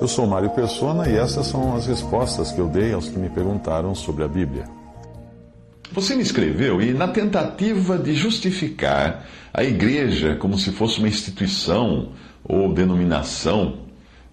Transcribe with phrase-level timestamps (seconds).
[0.00, 3.28] Eu sou Mário Persona e essas são as respostas que eu dei aos que me
[3.28, 4.64] perguntaram sobre a Bíblia.
[5.90, 12.12] Você me escreveu e, na tentativa de justificar a igreja como se fosse uma instituição
[12.44, 13.78] ou denominação,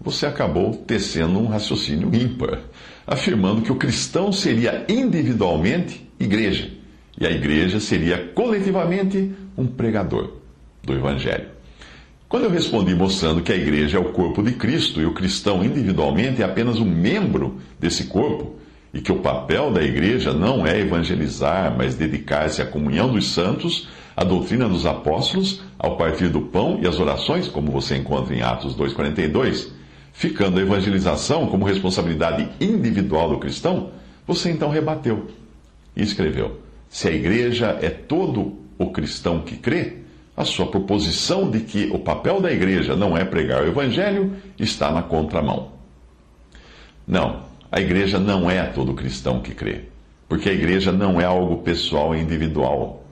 [0.00, 2.60] você acabou tecendo um raciocínio ímpar,
[3.06, 6.70] afirmando que o cristão seria individualmente igreja
[7.18, 10.34] e a igreja seria coletivamente um pregador
[10.82, 11.53] do Evangelho.
[12.34, 15.64] Quando eu respondi mostrando que a igreja é o corpo de Cristo e o cristão
[15.64, 18.56] individualmente é apenas um membro desse corpo,
[18.92, 23.88] e que o papel da igreja não é evangelizar, mas dedicar-se à comunhão dos santos,
[24.16, 28.42] à doutrina dos apóstolos, ao partir do pão e às orações, como você encontra em
[28.42, 29.68] Atos 2,42,
[30.12, 33.90] ficando a evangelização como responsabilidade individual do cristão,
[34.26, 35.28] você então rebateu
[35.94, 36.58] e escreveu:
[36.90, 40.02] Se a igreja é todo o cristão que crê,
[40.36, 44.90] a sua proposição de que o papel da igreja não é pregar o evangelho está
[44.90, 45.72] na contramão.
[47.06, 49.82] Não, a igreja não é todo cristão que crê,
[50.28, 53.04] porque a igreja não é algo pessoal e individual.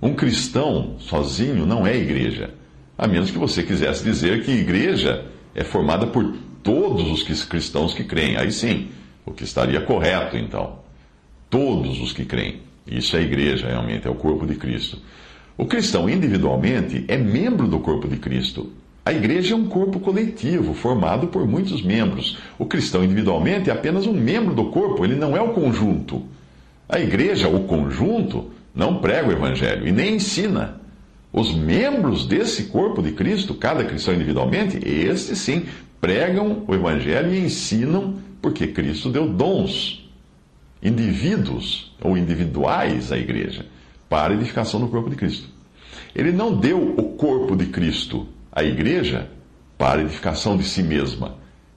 [0.00, 2.54] Um cristão sozinho não é igreja,
[2.96, 8.04] a menos que você quisesse dizer que igreja é formada por todos os cristãos que
[8.04, 8.36] creem.
[8.36, 8.88] Aí sim,
[9.26, 10.78] o que estaria correto então.
[11.48, 12.60] Todos os que creem.
[12.86, 14.98] Isso é igreja, realmente, é o corpo de Cristo.
[15.60, 18.72] O cristão individualmente é membro do corpo de Cristo.
[19.04, 22.38] A igreja é um corpo coletivo, formado por muitos membros.
[22.58, 26.22] O cristão individualmente é apenas um membro do corpo, ele não é o conjunto.
[26.88, 30.80] A igreja, o conjunto, não prega o evangelho e nem ensina.
[31.30, 35.66] Os membros desse corpo de Cristo, cada cristão individualmente, esses sim,
[36.00, 40.10] pregam o evangelho e ensinam, porque Cristo deu dons,
[40.82, 43.66] indivíduos ou individuais à igreja
[44.10, 45.48] para a edificação do corpo de Cristo.
[46.14, 49.30] Ele não deu o corpo de Cristo à igreja
[49.78, 51.36] para a edificação de si mesma.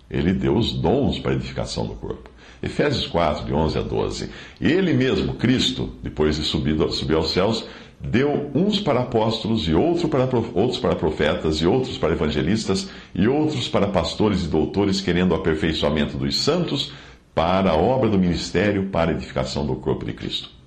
[0.09, 2.31] Ele deu os dons para a edificação do corpo.
[2.61, 4.29] Efésios 4, de 11 a 12.
[4.59, 7.67] Ele mesmo, Cristo, depois de subir, subir aos céus,
[8.01, 13.27] deu uns para apóstolos, e outro para, outros para profetas, e outros para evangelistas, e
[13.27, 16.91] outros para pastores e doutores, querendo o aperfeiçoamento dos santos,
[17.35, 20.62] para a obra do ministério, para a edificação do corpo de Cristo.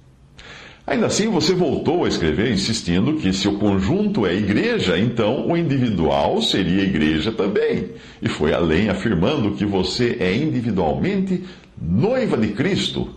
[0.86, 5.56] Ainda assim, você voltou a escrever insistindo que se o conjunto é igreja, então o
[5.56, 7.91] individual seria igreja também.
[8.22, 11.42] E foi além, afirmando que você é individualmente
[11.76, 13.16] noiva de Cristo.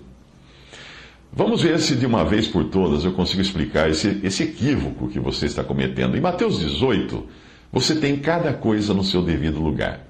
[1.32, 5.20] Vamos ver se de uma vez por todas eu consigo explicar esse, esse equívoco que
[5.20, 6.18] você está cometendo.
[6.18, 7.24] Em Mateus 18,
[7.72, 10.08] você tem cada coisa no seu devido lugar.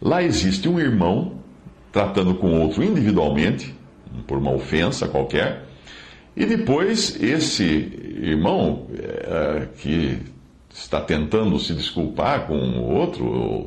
[0.00, 1.40] Lá existe um irmão
[1.92, 3.74] tratando com outro individualmente,
[4.26, 5.66] por uma ofensa qualquer
[6.36, 7.64] e depois, esse
[8.20, 10.18] irmão é, que
[10.70, 13.24] está tentando se desculpar com o outro,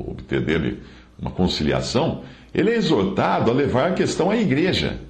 [0.08, 0.78] obter dele
[1.20, 2.22] uma conciliação,
[2.54, 5.00] ele é exortado a levar a questão à igreja,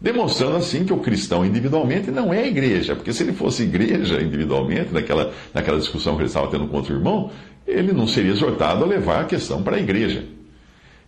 [0.00, 4.92] demonstrando assim que o cristão individualmente não é igreja, porque se ele fosse igreja individualmente,
[4.92, 7.30] naquela, naquela discussão que ele estava tendo com outro irmão,
[7.64, 10.24] ele não seria exortado a levar a questão para a igreja.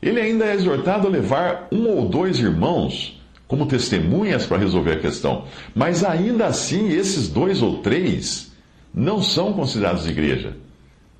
[0.00, 3.17] Ele ainda é exortado a levar um ou dois irmãos
[3.48, 5.44] como testemunhas para resolver a questão.
[5.74, 8.52] Mas ainda assim, esses dois ou três
[8.94, 10.54] não são considerados igreja.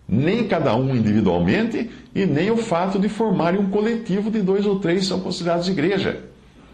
[0.06, 4.78] Nem cada um individualmente e nem o fato de formarem um coletivo de dois ou
[4.78, 6.20] três são considerados igreja.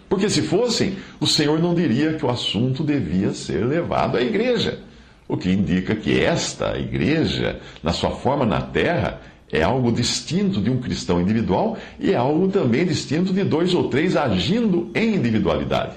[0.09, 4.81] Porque se fossem, o Senhor não diria que o assunto devia ser levado à igreja.
[5.27, 9.21] O que indica que esta igreja, na sua forma na terra,
[9.53, 13.89] é algo distinto de um cristão individual e é algo também distinto de dois ou
[13.89, 15.97] três agindo em individualidade.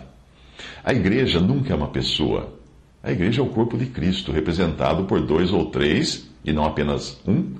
[0.83, 2.53] A igreja nunca é uma pessoa.
[3.01, 7.19] A igreja é o corpo de Cristo, representado por dois ou três, e não apenas
[7.27, 7.55] um,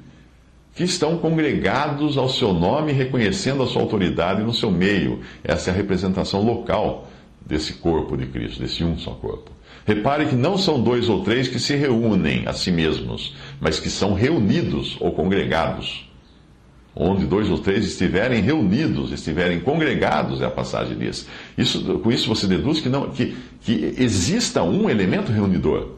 [0.76, 5.22] que estão congregados ao seu nome, reconhecendo a sua autoridade no seu meio.
[5.44, 7.08] Essa é a representação local
[7.48, 9.52] desse corpo de Cristo, desse um só corpo.
[9.86, 13.90] Repare que não são dois ou três que se reúnem a si mesmos, mas que
[13.90, 16.06] são reunidos ou congregados.
[16.94, 21.28] Onde dois ou três estiverem reunidos, estiverem congregados, é a passagem diz.
[21.58, 25.92] Isso, com isso você deduz que, não, que, que exista um elemento reunidor,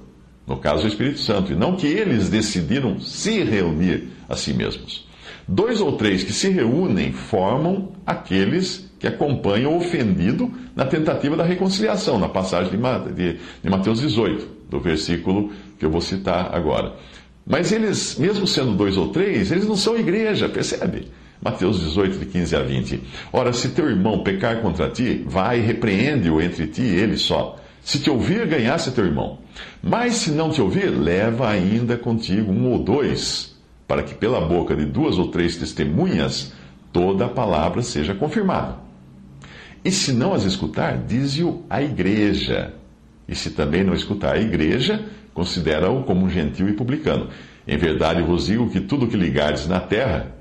[0.46, 5.07] no caso o Espírito Santo, e não que eles decidiram se reunir a si mesmos.
[5.48, 11.44] Dois ou três que se reúnem formam aqueles que acompanham o ofendido na tentativa da
[11.44, 16.94] reconciliação, na passagem de Mateus 18, do versículo que eu vou citar agora.
[17.48, 21.07] Mas eles, mesmo sendo dois ou três, eles não são igreja, percebe?
[21.42, 23.01] Mateus 18, de 15 a 20.
[23.31, 27.57] Ora, se teu irmão pecar contra ti, vai e repreende-o entre ti e ele só.
[27.81, 29.40] Se te ouvir, ganhasse teu irmão.
[29.81, 33.57] Mas se não te ouvir, leva ainda contigo um ou dois,
[33.88, 36.51] para que pela boca de duas ou três testemunhas
[36.92, 38.88] toda a palavra seja confirmada.
[39.83, 42.73] E se não as escutar, dize-o à igreja.
[43.27, 47.27] E se também não escutar a igreja, considera-o como um gentil e publicano.
[47.67, 50.35] Em verdade vos digo que tudo que ligardes na terra,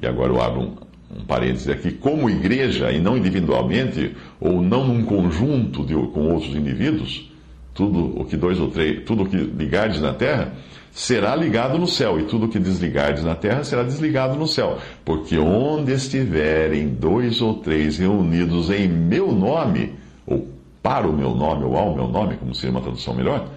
[0.00, 0.76] e agora eu abro um,
[1.18, 6.54] um parênteses aqui, como igreja, e não individualmente, ou não num conjunto de, com outros
[6.56, 7.30] indivíduos,
[7.74, 10.54] tudo o que dois ou três, tudo o que ligardes na terra,
[10.92, 14.78] será ligado no céu, e tudo que desligardes na terra será desligado no céu.
[15.04, 19.94] Porque onde estiverem dois ou três reunidos em meu nome,
[20.26, 20.48] ou
[20.82, 23.48] para o meu nome, ou ao meu nome, como seria uma tradução melhor,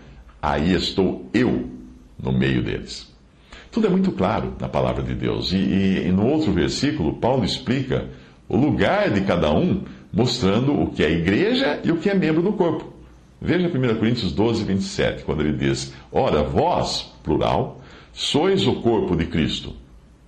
[0.42, 1.70] aí estou eu
[2.22, 3.12] no meio deles.
[3.72, 5.52] Tudo é muito claro na palavra de Deus.
[5.52, 8.08] E, e, e no outro versículo, Paulo explica
[8.48, 9.82] o lugar de cada um,
[10.12, 12.93] mostrando o que é igreja e o que é membro do corpo.
[13.46, 17.82] Veja 1 Coríntios 12, 27, quando ele diz: Ora, vós, plural,
[18.14, 19.76] sois o corpo de Cristo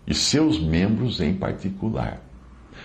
[0.06, 2.22] e seus membros em particular.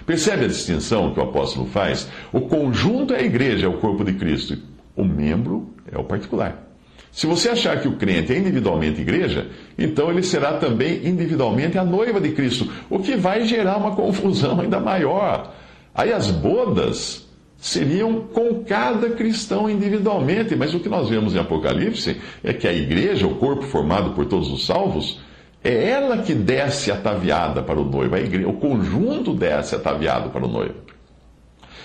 [0.07, 2.09] Percebe a distinção que o apóstolo faz?
[2.33, 4.57] O conjunto é a igreja, é o corpo de Cristo,
[4.95, 6.65] o membro é o particular.
[7.11, 11.85] Se você achar que o crente é individualmente igreja, então ele será também individualmente a
[11.85, 15.53] noiva de Cristo, o que vai gerar uma confusão ainda maior.
[15.93, 17.29] Aí as bodas
[17.61, 22.73] seriam com cada cristão individualmente, mas o que nós vemos em Apocalipse é que a
[22.73, 25.21] igreja, o corpo formado por todos os salvos,
[25.63, 30.49] é ela que desce ataviada para o noivo, igreja, o conjunto desce ataviado para o
[30.49, 30.75] noivo.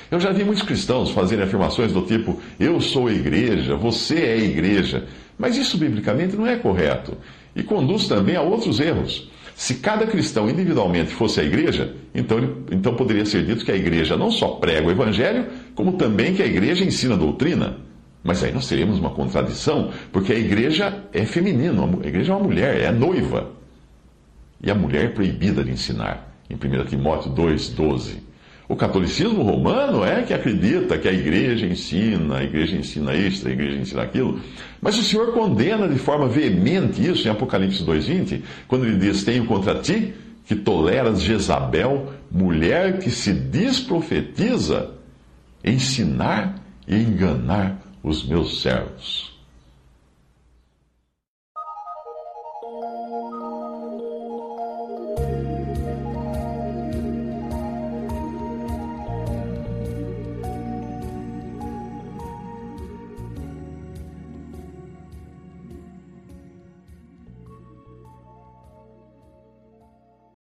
[0.10, 4.34] Eu já vi muitos cristãos fazerem afirmações do tipo: eu sou a igreja, você é
[4.34, 5.06] a igreja.
[5.38, 7.18] Mas isso biblicamente não é correto
[7.56, 9.30] e conduz também a outros erros.
[9.56, 12.38] Se cada cristão individualmente fosse a igreja, então,
[12.70, 16.44] então poderia ser dito que a igreja não só prega o evangelho, como também que
[16.44, 17.78] a igreja ensina a doutrina.
[18.22, 22.44] Mas aí nós teríamos uma contradição, porque a igreja é feminina, a igreja é uma
[22.44, 23.52] mulher, é noiva.
[24.62, 28.16] E a mulher é proibida de ensinar, em 1 Timóteo 2,12.
[28.68, 33.52] O catolicismo romano é que acredita que a igreja ensina, a igreja ensina isso, a
[33.52, 34.42] igreja ensina aquilo.
[34.82, 39.46] Mas o Senhor condena de forma veemente isso em Apocalipse 2,20, quando ele diz: Tenho
[39.46, 40.16] contra ti
[40.46, 44.92] que toleras Jezabel, mulher que se desprofetiza,
[45.64, 46.56] ensinar
[46.88, 49.35] e enganar os meus servos.